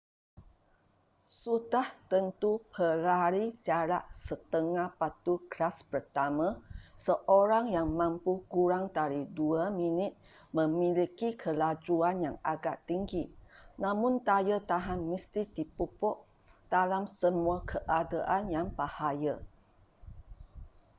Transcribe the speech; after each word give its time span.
sudah 1.41 1.85
tentu 2.11 2.51
pelari 2.73 3.45
jarak 3.65 4.05
setengah 4.25 4.87
batu 4.99 5.35
kelas 5.51 5.77
pertama 5.91 6.47
seorang 7.05 7.65
yang 7.75 7.85
mampu 7.99 8.33
kurang 8.53 8.85
dari 8.97 9.21
dua 9.39 9.63
minit 9.79 10.13
memiliki 10.57 11.29
kelajuan 11.43 12.15
yang 12.33 12.37
agak 12.53 12.77
tinggi 12.89 13.23
namun 13.83 14.13
daya 14.27 14.57
tahan 14.71 15.01
mesti 15.11 15.41
dipupuk 15.57 16.17
dalam 16.73 17.03
semua 17.19 17.57
keadaan 17.71 18.43
yang 18.55 18.67
bahaya 18.79 19.35